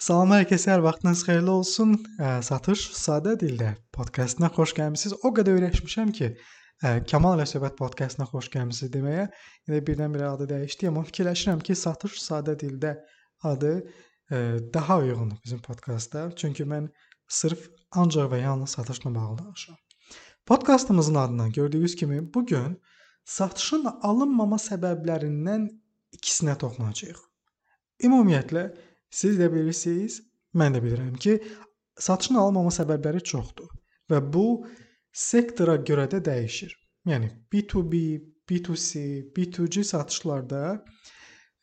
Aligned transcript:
Salam 0.00 0.30
hər 0.32 0.46
kəsə, 0.48 0.70
hər 0.72 0.80
vaxtınız 0.80 1.22
xeyirli 1.26 1.50
olsun. 1.52 1.90
Satış 2.46 2.86
sadə 2.96 3.34
dildə 3.36 3.74
podkastına 3.92 4.48
xoş 4.54 4.72
gəlmisiniz. 4.78 5.18
O 5.28 5.30
qədər 5.36 5.58
öyrəşmişəm 5.58 6.14
ki, 6.16 6.30
Kamal 7.10 7.36
ilə 7.36 7.44
söhbət 7.50 7.76
podkastına 7.76 8.24
xoş 8.30 8.48
gəlmisiniz 8.54 8.94
deməyə. 8.94 9.26
İndi 9.68 9.82
birdən-birə 9.90 10.30
adı 10.30 10.48
dəyişdi, 10.54 10.88
amma 10.88 11.04
fikirləşirəm 11.04 11.60
ki, 11.68 11.76
Satış 11.76 12.16
sadə 12.24 12.56
dildə 12.64 12.94
adı 13.44 13.74
daha 14.72 14.98
uyğundur 15.04 15.44
bizim 15.44 15.60
podkastda. 15.68 16.30
Çünki 16.32 16.64
mən 16.64 16.88
sırf 17.28 17.68
ancaq 17.92 18.32
və 18.32 18.40
yalnız 18.40 18.80
satışla 18.80 19.14
bağlı 19.14 19.38
danışıram. 19.44 19.78
Podkastımızın 20.46 21.14
adından 21.14 21.52
gördüyünüz 21.52 21.96
kimi 21.96 22.22
bu 22.34 22.46
gün 22.46 22.80
satışın 23.24 23.84
alınmama 24.00 24.56
səbəblərindən 24.56 25.68
ikisinə 26.16 26.56
toxunacağıq. 26.56 27.20
Ümumiyyətlə 28.00 28.70
Siz 29.10 29.38
də 29.40 29.50
bilirsiniz, 29.52 30.20
mən 30.54 30.76
də 30.76 30.82
bilirəm 30.84 31.14
ki, 31.22 31.38
satışın 31.98 32.38
alınmama 32.42 32.72
səbəbləri 32.74 33.22
çoxdur 33.32 33.70
və 34.10 34.20
bu 34.34 34.44
sektora 35.12 35.76
görə 35.90 36.06
də 36.12 36.20
dəyişir. 36.26 36.72
Yəni 37.10 37.30
B2B, 37.52 38.00
B2C, 38.50 39.02
B2C 39.36 39.84
satışlarda 39.84 40.62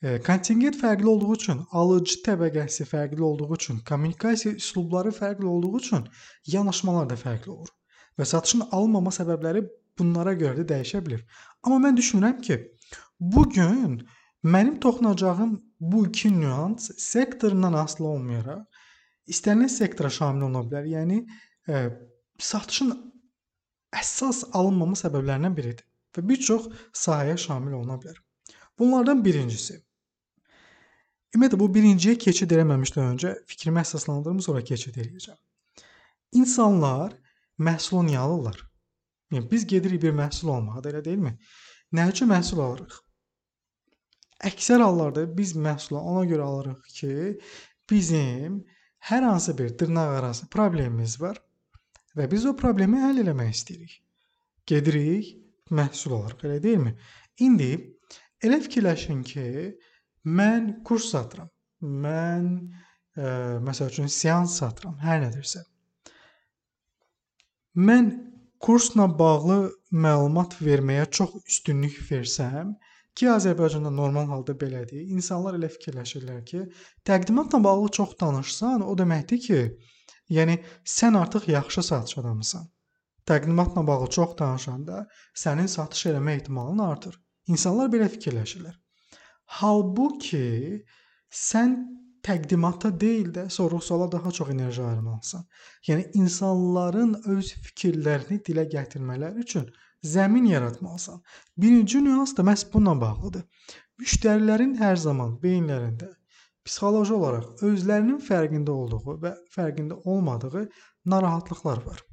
e, 0.02 0.20
kontingent 0.22 0.80
fərqli 0.82 1.08
olduğu 1.08 1.34
üçün, 1.36 1.64
alıcı 1.72 2.20
təbəqəsi 2.28 2.88
fərqli 2.92 3.22
olduğu 3.22 3.50
üçün, 3.56 3.80
kommunikasiya 3.90 4.56
üslubları 4.56 5.16
fərqli 5.16 5.46
olduğu 5.46 5.78
üçün 5.80 6.08
yanaşmalar 6.46 7.10
da 7.10 7.20
fərqli 7.24 7.52
olur. 7.56 7.74
Və 8.20 8.26
satışın 8.26 8.68
alınmama 8.72 9.14
səbəbləri 9.14 9.64
bunlara 10.00 10.34
görə 10.34 10.64
də 10.64 10.70
dəyişə 10.74 11.04
bilər. 11.06 11.24
Amma 11.64 11.80
mən 11.88 12.00
düşünürəm 12.00 12.42
ki, 12.42 12.60
bu 13.20 13.50
gün 13.50 14.02
Mənim 14.44 14.80
toxunacağım 14.80 15.67
bu 15.80 16.08
iki 16.08 16.32
nüans 16.40 16.90
sektorundan 16.98 17.74
asılı 17.74 18.08
olmayaraq 18.08 18.64
istənilən 19.28 19.70
sektora 19.70 20.10
şamil 20.10 20.48
ola 20.50 20.64
bilər. 20.68 20.88
Yəni 20.98 21.18
ə, 21.24 21.74
e, 21.74 21.82
satışın 22.40 22.94
əsas 23.96 24.44
alınmama 24.58 24.98
səbəblərindən 25.00 25.58
biridir 25.58 25.86
və 26.16 26.24
bir 26.30 26.40
çox 26.50 26.70
sahəyə 26.96 27.38
şamil 27.38 27.80
oluna 27.80 28.00
bilər. 28.02 28.18
Bunlardan 28.80 29.24
birincisi 29.26 29.82
Ümumiyyətlə 31.36 31.58
bu 31.60 31.66
birinciyə 31.76 32.16
keçid 32.24 32.54
eləməmişdən 32.56 33.10
öncə 33.12 33.32
fikrimi 33.52 33.82
əsaslandırım, 33.82 34.40
sonra 34.46 34.62
keçid 34.64 34.96
eləyəcəm. 34.98 35.36
İnsanlar 36.40 37.18
məhsulu 37.68 38.06
niyə 38.08 38.22
alırlar? 38.24 38.62
Yəni 39.36 39.50
biz 39.52 39.66
gedirik 39.68 40.02
bir 40.06 40.16
məhsul 40.16 40.54
almağa, 40.56 40.82
elə 40.88 41.04
deyilmi? 41.04 41.34
Nə 41.94 42.08
üçün 42.14 42.32
məhsul 42.32 42.64
alırıq? 42.64 42.96
Əksər 44.46 44.84
hallarda 44.86 45.24
biz 45.38 45.56
məhsulu 45.58 45.98
ona 45.98 46.24
görə 46.30 46.46
alırıq 46.46 46.90
ki, 47.00 47.14
bizim 47.90 48.60
hər 49.10 49.24
hansı 49.26 49.58
bir 49.58 49.74
dırnaqarası 49.80 50.50
problemimiz 50.54 51.18
var 51.22 51.40
və 52.18 52.28
biz 52.32 52.46
o 52.46 52.54
problemi 52.58 53.02
həll 53.02 53.24
etmək 53.24 53.54
istəyirik. 53.56 53.96
Gedirik, 54.68 55.32
məhsul 55.72 56.18
alırıq, 56.20 56.44
elə 56.50 56.58
deyilmi? 56.64 56.94
İndi 57.40 57.72
elə 58.44 58.60
fikirləşin 58.66 59.24
ki, 59.26 59.48
mən 60.26 60.70
kurs 60.86 61.10
satıram. 61.14 61.50
Mən 61.82 62.48
ə, 62.58 63.22
e, 63.22 63.32
məsəl 63.66 63.92
üçün 63.94 64.10
seans 64.12 64.58
satıram, 64.60 64.98
hər 65.02 65.22
nədirsə. 65.26 65.64
Mən 67.78 68.10
kursla 68.60 69.06
bağlı 69.20 69.60
məlumat 69.94 70.58
verməyə 70.62 71.06
çox 71.14 71.36
üstünlük 71.46 72.00
versəm, 72.10 72.74
Ki 73.18 73.30
Azərbaycanda 73.34 73.90
normal 73.90 74.28
halda 74.30 74.54
belədir. 74.62 75.08
İnsanlar 75.16 75.56
elə 75.58 75.70
fikirləşirlər 75.74 76.42
ki, 76.46 76.64
təqdimatla 77.10 77.64
bağlı 77.64 77.90
çox 77.98 78.14
danışsan, 78.22 78.84
o 78.86 78.94
deməkdir 79.00 79.40
ki, 79.46 79.62
yəni 80.38 80.60
sən 80.98 81.18
artıq 81.18 81.48
yaxşı 81.50 81.84
satış 81.88 82.20
adamısan. 82.22 82.68
Təqdimatla 83.28 83.88
bağlı 83.88 84.10
çox 84.18 84.36
danışanda 84.40 85.08
sənin 85.44 85.68
satış 85.68 86.06
eləmə 86.12 86.38
ehtimalın 86.38 86.84
artır. 86.86 87.18
İnsanlar 87.48 87.90
belə 87.92 88.08
fikirləşirlər. 88.14 88.76
Halbuki 89.60 90.84
sən 91.32 91.76
təqdimata 92.28 92.92
deyil 93.02 93.34
də 93.36 93.50
sorğu-suala 93.50 94.12
daha 94.12 94.32
çox 94.32 94.50
enerji 94.54 94.84
ayırmalısan. 94.84 95.44
Yəni 95.88 96.10
insanların 96.22 97.14
öz 97.36 97.52
fikirlərini 97.66 98.42
dilə 98.48 98.68
gətirmələri 98.78 99.46
üçün 99.48 99.68
zəmin 100.04 100.46
yaratmalısan. 100.46 101.22
Birinci 101.58 102.04
nüans 102.04 102.38
da 102.38 102.44
məhz 102.44 102.66
bununla 102.74 103.02
bağlıdır. 103.02 103.44
Müştərilərin 104.02 104.76
hər 104.82 104.96
zaman 105.02 105.38
beyinlərində 105.44 106.12
psixoloji 106.68 107.16
olaraq 107.16 107.64
özlərinin 107.66 108.20
fərqində 108.24 108.76
olduğu 108.76 109.18
və 109.24 109.34
fərqində 109.54 109.98
olmadığı 110.04 110.68
narahatlıqlar 111.06 111.82
var. 111.86 112.04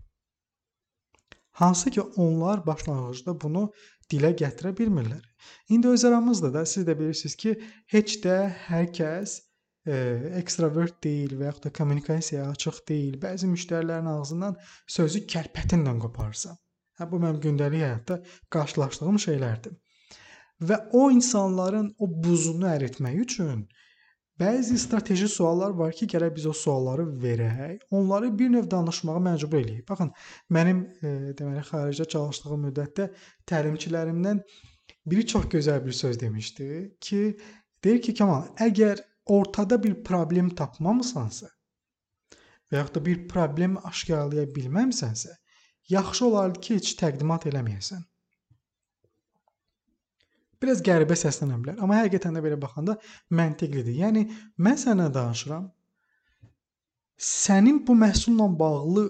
Hansı 1.55 1.91
ki 1.91 2.01
onlar 2.01 2.67
başlanğıcda 2.67 3.35
bunu 3.41 3.69
dilə 4.11 4.33
gətirə 4.41 4.73
bilmirlər. 4.79 5.23
İndi 5.69 5.89
öz 5.89 6.05
aramızda 6.05 6.55
da 6.55 6.65
siz 6.67 6.87
də 6.89 6.99
bilirsiniz 6.99 7.37
ki, 7.37 7.55
heç 7.95 8.17
də 8.25 8.39
hər 8.67 8.89
kəs 8.99 9.37
e, 9.87 9.95
ekstravert 10.41 10.99
deyil 11.05 11.37
və 11.39 11.51
yaxud 11.51 11.69
da 11.69 11.73
kommunikasiyaya 11.79 12.51
açıq 12.57 12.83
deyil. 12.89 13.21
Bəzi 13.23 13.51
müştərilərin 13.53 14.11
ağzından 14.17 14.59
sözü 14.99 15.25
kərpətinlə 15.35 15.95
qoparsan. 16.03 16.59
Hə 16.99 17.09
bu 17.11 17.19
mənim 17.23 17.41
gündəlik 17.43 17.83
həyatda 17.83 18.21
qarşılaşdığım 18.55 19.17
şeylərdir. 19.27 19.73
Və 20.69 20.77
o 20.95 21.09
insanların 21.11 21.89
o 21.99 22.09
buzunu 22.27 22.69
əritmək 22.71 23.17
üçün 23.25 23.65
bəzi 24.41 24.79
strateji 24.79 25.29
suallar 25.31 25.75
var 25.79 25.93
ki, 25.95 26.07
gərək 26.11 26.35
biz 26.37 26.47
o 26.51 26.53
sualları 26.59 27.07
verək, 27.25 27.83
onları 27.91 28.31
bir 28.39 28.53
növ 28.55 28.71
danışmağa 28.71 29.21
məcbur 29.27 29.61
eləyək. 29.63 29.83
Baxın, 29.89 30.13
mənim 30.57 30.85
e, 31.03 31.13
deməli 31.39 31.63
xaricdə 31.71 32.07
çalışdığım 32.15 32.65
müddətdə 32.69 33.09
təlimçilərimdən 33.51 34.43
biri 35.11 35.27
çox 35.35 35.51
gözəl 35.55 35.85
bir 35.87 35.99
söz 36.03 36.21
demişdi 36.21 36.69
ki, 37.01 37.23
deyir 37.85 38.03
ki, 38.03 38.15
Kamal, 38.19 38.49
əgər 38.69 39.03
ortada 39.27 39.83
bir 39.83 40.03
problem 40.05 40.51
tapmamısansa 40.55 41.51
və 42.73 42.81
yaxud 42.81 42.99
da 42.99 43.05
bir 43.07 43.27
problem 43.31 43.77
aşkarlaya 43.87 44.47
bilməmisənsə, 44.57 45.35
yaxşı 45.91 46.27
olardı 46.27 46.61
ki, 46.61 46.77
heç 46.81 46.95
təqdimat 47.01 47.47
eləməyəsən. 47.51 48.03
Biraz 50.63 50.81
qəribə 50.85 51.17
səslənə 51.19 51.59
bilər, 51.61 51.81
amma 51.83 51.99
həqiqətən 52.01 52.39
də 52.39 52.43
belə 52.45 52.57
baxanda 52.61 52.97
məntiqlidir. 53.37 53.99
Yəni 54.01 54.23
mən 54.65 54.79
sənə 54.81 55.11
danışıram. 55.13 55.67
Sənin 57.21 57.83
bu 57.87 57.97
məhsulla 57.99 58.47
bağlı 58.59 59.05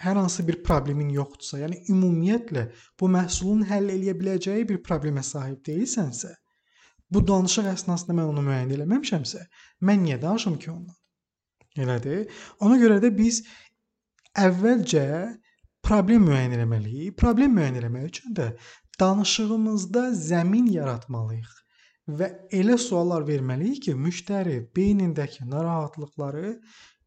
hər 0.00 0.16
hansı 0.16 0.46
bir 0.48 0.62
problemin 0.64 1.10
yoxdursa, 1.12 1.58
yəni 1.64 1.80
ümumiyyətlə 1.92 2.62
bu 3.00 3.08
məhsulun 3.16 3.66
həll 3.68 3.90
eləyə 3.92 4.14
biləcəyi 4.20 4.68
bir 4.68 4.78
problemə 4.86 5.24
sahib 5.26 5.60
deyilsənsə, 5.66 6.30
bu 7.12 7.20
danışıq 7.26 7.68
əsnasında 7.74 8.16
mən 8.16 8.30
onu 8.32 8.46
müəyyən 8.46 8.72
eləməmişəmsə, 8.78 9.44
mən 9.84 10.06
niyə 10.06 10.20
danışım 10.22 10.56
ki 10.62 10.70
ondan? 10.72 10.96
Elədir? 11.80 12.24
Ona 12.64 12.78
görə 12.80 12.96
də 13.02 13.10
biz 13.16 13.42
əvvəlcə 14.38 15.04
problem 15.86 16.28
müəyyən 16.28 16.56
etməliyik. 16.58 17.16
Problem 17.20 17.56
müəyyən 17.58 17.80
etmək 17.82 18.06
üçün 18.10 18.36
də 18.38 18.52
danışığımızda 19.00 20.06
zəmin 20.28 20.70
yaratmalıyıq 20.74 21.56
və 22.20 22.28
elə 22.56 22.76
suallar 22.80 23.26
verməliyik 23.28 23.84
ki, 23.86 23.94
müştəri 24.06 24.56
beynindəki 24.76 25.46
narahatlıqları 25.50 26.56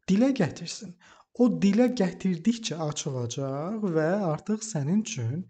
dilə 0.08 0.30
gətirsin. 0.36 0.94
O 1.34 1.48
dilə 1.62 1.88
gətirdikcə 1.98 2.78
açılacaq 2.88 3.82
və 3.96 4.08
artıq 4.30 4.62
sənin 4.62 5.02
üçün 5.02 5.40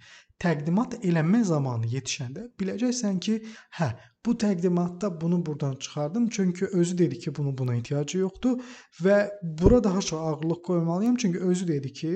təqdimat 0.44 0.99
eləmə 1.03 1.43
zamanı 1.49 1.88
yetişəndə 1.94 2.49
biləcəksən 2.60 3.21
ki, 3.27 3.37
hə, 3.78 3.88
bu 4.27 4.32
təqdimatda 4.41 5.10
bunu 5.21 5.47
burdan 5.47 5.75
çıxardım, 5.77 6.28
çünki 6.28 6.66
özü 6.66 6.99
dedi 6.99 7.19
ki, 7.19 7.34
bunun 7.37 7.59
buna 7.59 7.77
ehtiyacı 7.77 8.19
yoxdur 8.19 8.60
və 9.05 9.19
bura 9.43 9.85
daha 9.85 10.00
çox 10.00 10.20
ağırlıq 10.20 10.62
qoymalıyam, 10.67 11.17
çünki 11.17 11.41
özü 11.41 11.69
dedi 11.69 11.93
ki, 11.93 12.12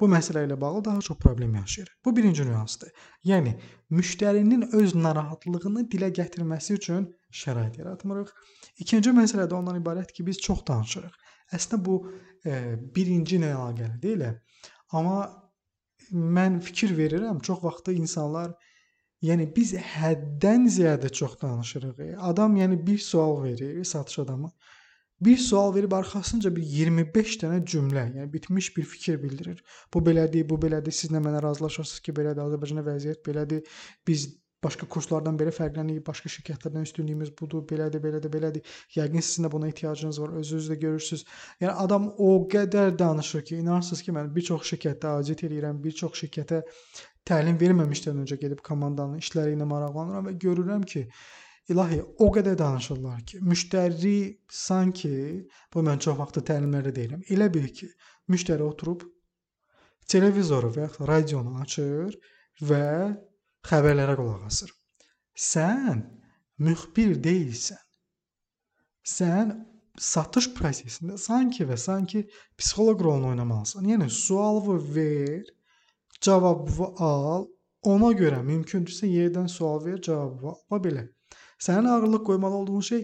bu 0.00 0.08
məsələ 0.08 0.46
ilə 0.46 0.60
bağlı 0.60 0.84
daha 0.84 1.00
çox 1.00 1.18
problem 1.18 1.54
yaşayır. 1.54 1.90
Bu 2.04 2.16
birinci 2.16 2.44
nüansdır. 2.46 2.88
Yəni 3.24 3.56
müştərinin 3.90 4.70
öz 4.72 4.94
narahatlığını 4.94 5.84
dilə 5.92 6.08
gətirməsi 6.20 6.78
üçün 6.78 7.10
şərait 7.42 7.76
yaratmırıq. 7.78 8.32
İkinci 8.78 9.12
məsələ 9.16 9.48
də 9.50 9.54
ondan 9.54 9.80
ibarət 9.82 10.12
ki, 10.16 10.26
biz 10.26 10.40
çox 10.40 10.64
danışırıq. 10.68 11.20
Əslində 11.52 11.84
bu 11.84 12.00
e, 12.46 12.76
birinci 12.96 13.36
ilə 13.36 13.52
əlaqəli 13.56 14.02
deyil. 14.02 14.26
Amma 14.96 15.20
mən 16.12 16.60
fikir 16.60 16.96
verirəm, 16.98 17.40
çox 17.40 17.62
vaxtı 17.64 17.92
insanlar 17.92 18.52
yəni 19.22 19.50
biz 19.56 19.74
həddən 19.74 20.68
ziyadə 20.68 21.10
çox 21.12 21.40
danışırıq. 21.42 22.00
Adam 22.30 22.56
yəni 22.56 22.80
bir 22.86 22.98
sual 22.98 23.42
verir 23.44 23.84
satış 23.84 24.18
adamı 24.18 24.52
bir 25.20 25.36
sual 25.36 25.74
verib 25.74 25.92
arxasınca 25.92 26.56
bir 26.56 26.62
25 26.62 27.34
dənə 27.42 27.60
cümlə, 27.68 28.06
yəni 28.16 28.32
bitmiş 28.32 28.76
bir 28.76 28.84
fikir 28.88 29.22
bildirir. 29.22 29.64
Bu 29.94 30.00
belədir, 30.06 30.46
bu 30.48 30.56
belədir. 30.62 30.94
Siz 30.96 31.12
nə 31.12 31.20
mənə 31.20 31.42
razılaşırsınız 31.44 32.00
ki, 32.06 32.14
belədir. 32.16 32.40
Azərbaycanda 32.46 32.84
vəziyyət 32.86 33.20
belədir. 33.26 33.82
Biz 34.08 34.26
başqa 34.64 34.86
kurslardan 34.92 35.38
belə 35.40 35.52
fərqlənirik, 35.56 36.04
başqa 36.06 36.30
şirkətlərdən 36.34 36.86
üstünlüyümüz 36.88 37.32
budur, 37.40 37.64
belədir, 37.70 38.02
belədir, 38.04 38.32
belədir. 38.32 38.78
Yəqin 38.96 39.24
sizin 39.24 39.46
də 39.46 39.52
buna 39.52 39.68
ehtiyacınız 39.70 40.20
var, 40.20 40.34
özünüz 40.42 40.70
də 40.70 40.78
görürsüz. 40.84 41.24
Yəni 41.60 41.74
adam 41.84 42.08
o 42.18 42.30
qədər 42.54 42.96
danışır 42.98 43.44
ki, 43.48 43.60
inanırsınız 43.64 44.02
ki, 44.06 44.16
mən 44.16 44.32
bir 44.34 44.48
çox 44.50 44.66
şirkətdə 44.72 45.14
audit 45.16 45.44
edirəm, 45.48 45.82
bir 45.84 45.96
çox 46.02 46.24
şirkətə 46.24 46.62
təlim 47.28 47.60
verməmişdən 47.60 48.24
öncə 48.24 48.40
gedib 48.40 48.64
komandanın 48.66 49.22
işləri 49.22 49.56
ilə 49.56 49.68
maraqlanıram 49.68 50.30
və 50.30 50.36
görürəm 50.44 50.84
ki, 50.94 51.06
İlahi, 51.70 52.00
o 52.18 52.26
qədər 52.34 52.56
danışırlar 52.58 53.20
ki, 53.30 53.38
müştəri 53.46 54.40
sanki 54.50 55.12
bu 55.70 55.84
mən 55.86 56.00
çox 56.02 56.16
vaxt 56.18 56.40
təlimlərdə 56.48 56.90
deyirəm. 56.96 57.20
Elə 57.30 57.46
bil 57.54 57.68
ki, 57.70 57.86
müştəri 58.32 58.64
oturub 58.66 59.04
televizoru 60.10 60.72
və 60.74 60.88
ya 60.88 61.06
radionu 61.12 61.60
açır 61.62 62.16
və 62.66 62.86
xəbərlərə 63.68 64.16
qulaq 64.18 64.46
asır. 64.48 64.72
Sən 65.36 66.04
müxbir 66.66 67.16
deyilsən. 67.24 67.80
Sən 69.16 69.54
satış 70.00 70.50
prosesində 70.56 71.16
sanki 71.20 71.66
və 71.68 71.76
sanki 71.80 72.24
psixoloq 72.58 73.02
rolunu 73.04 73.32
oynamalısan. 73.32 73.88
Yəni 73.92 74.10
sualı 74.10 74.76
ver, 74.94 75.48
cavabı 76.20 76.90
al, 77.04 77.48
ona 77.92 78.12
görə 78.16 78.42
mümkündürsə 78.44 79.08
yerdən 79.08 79.48
sual 79.48 79.82
ver, 79.84 80.00
cavabı 80.04 80.52
al. 80.52 80.60
Və 80.72 80.82
belə. 80.86 81.06
Sənin 81.60 81.90
ağırlıq 81.92 82.24
qoymalı 82.28 82.62
olduğun 82.62 82.86
şey 82.92 83.02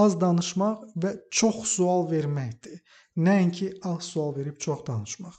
az 0.00 0.16
danışmaq 0.20 0.86
və 1.02 1.14
çox 1.30 1.64
sual 1.74 2.08
verməkdir. 2.12 2.80
Nəinki 3.16 3.72
az 3.90 4.12
sual 4.12 4.34
verib 4.36 4.58
çox 4.60 4.86
danışmaq. 4.86 5.36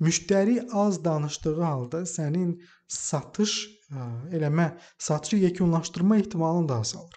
Müştəri 0.00 0.56
az 0.72 1.04
danışdığı 1.04 1.60
halda 1.62 2.02
sənin 2.08 2.50
satış 2.88 3.52
ə, 3.90 4.08
eləmə, 4.36 4.66
satışı 4.98 5.36
yekunlaşdırma 5.36 6.18
ehtimalın 6.18 6.68
da 6.68 6.76
azalır. 6.84 7.14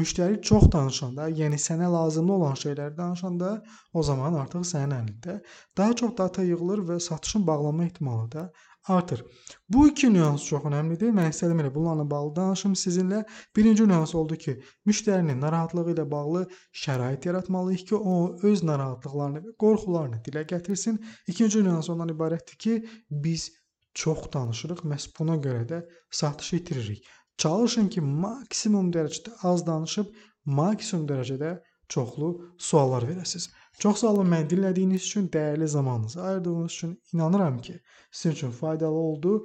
Müştəri 0.00 0.38
çox 0.40 0.70
danışanda, 0.72 1.26
yəni 1.28 1.58
sənə 1.60 1.88
lazımlı 1.92 2.32
olan 2.32 2.54
şeyləri 2.56 2.96
danışanda, 2.96 3.48
o 3.92 4.02
zaman 4.02 4.38
artıq 4.40 4.64
sənin 4.64 4.94
əlində 4.98 5.34
daha 5.76 5.96
çox 6.00 6.14
data 6.20 6.44
yığılır 6.46 6.80
və 6.90 6.96
satışın 7.06 7.46
bağlanma 7.46 7.84
ehtimalı 7.84 8.30
da 8.32 8.44
artır. 8.88 9.24
Bu 9.68 9.88
iki 9.88 10.08
nüans 10.14 10.46
çox 10.48 10.64
əhəmiylidir. 10.64 11.12
Mən 11.18 11.28
istədim 11.34 11.60
elə 11.60 11.74
bunlarla 11.74 12.08
bağlı 12.10 12.34
danışım 12.36 12.72
sizinlə. 12.72 13.22
Birinci 13.56 13.86
nüans 13.88 14.14
oldu 14.14 14.36
ki, 14.36 14.56
müştərinin 14.88 15.40
narahatlığı 15.44 15.86
ilə 15.94 16.10
bağlı 16.10 16.46
şərait 16.84 17.28
yaratmalıyıq 17.28 17.86
ki, 17.92 17.96
o 17.96 18.36
öz 18.50 18.64
narahatlıqlarını 18.72 19.44
və 19.46 19.56
qorxularını 19.64 20.22
dilə 20.26 20.46
gətirsin. 20.54 21.02
İkinci 21.28 21.64
nüans 21.64 21.90
ondan 21.92 22.16
ibarətdir 22.16 22.56
ki, 22.56 22.78
biz 23.10 23.50
çox 23.94 24.30
danışırıq, 24.32 24.86
məhz 24.88 25.10
buna 25.18 25.36
görə 25.36 25.66
də 25.68 25.82
satışı 26.10 26.56
itiririk. 26.56 27.04
Çalışın 27.36 27.88
ki, 27.88 28.00
maksimum 28.00 28.90
dərəcədə 28.92 29.36
az 29.48 29.66
danışıb, 29.66 30.12
maksimum 30.44 31.06
dərəcədə 31.08 31.52
çoxlu 31.88 32.30
suallar 32.58 33.02
verəsiniz. 33.08 33.50
Çox 33.78 34.02
sağ 34.02 34.12
olun 34.12 34.30
məni 34.34 34.50
dinlədiyiniz 34.50 35.08
üçün, 35.08 35.28
dəyərli 35.32 35.66
zamanınızı 35.66 36.22
ayırdığınız 36.22 36.72
üçün. 36.72 37.00
İnanıram 37.12 37.58
ki, 37.58 37.80
sizin 38.10 38.34
üçün 38.34 38.50
faydalı 38.50 38.94
oldu. 39.08 39.44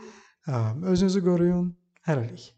Özünüzü 0.83 1.23
qoruyun. 1.23 1.77
Hələlik. 2.07 2.56